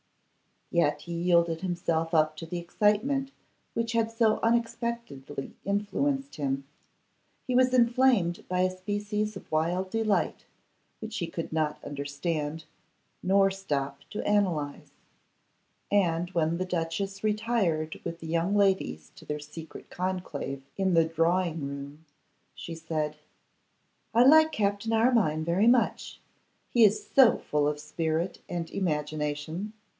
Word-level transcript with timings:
Yet 0.71 1.01
he 1.01 1.13
yielded 1.13 1.61
himself 1.61 2.13
up 2.13 2.35
to 2.37 2.47
the 2.47 2.57
excitement 2.57 3.29
which 3.73 3.91
had 3.91 4.09
so 4.09 4.39
unexpectedly 4.41 5.53
influenced 5.65 6.37
him; 6.37 6.63
he 7.45 7.53
was 7.53 7.73
inflamed 7.73 8.47
by 8.47 8.61
a 8.61 8.75
species 8.75 9.35
of 9.35 9.51
wild 9.51 9.91
delight 9.91 10.45
which 11.01 11.17
he 11.17 11.27
could 11.27 11.53
not 11.53 11.83
understand, 11.83 12.63
nor 13.21 13.51
stop 13.51 13.99
to 14.11 14.25
analyse; 14.25 14.91
and 15.91 16.31
when 16.31 16.57
the 16.57 16.65
duchess 16.65 17.23
retired 17.23 17.99
with 18.05 18.19
the 18.21 18.27
young 18.27 18.55
ladies 18.55 19.11
to 19.17 19.25
their 19.25 19.39
secret 19.39 19.89
conclave 19.91 20.63
in 20.77 20.93
the 20.95 21.05
drawing 21.05 21.67
room, 21.67 22.05
she 22.55 22.73
said, 22.73 23.17
'I 24.15 24.23
like 24.25 24.51
Captain 24.51 24.93
Armine 24.93 25.43
very 25.43 25.67
much; 25.67 26.21
he 26.69 26.85
is 26.85 27.05
so 27.07 27.37
full 27.37 27.67
of 27.67 27.79
spirit 27.79 28.39
and 28.47 28.71
imagination. 28.71 29.73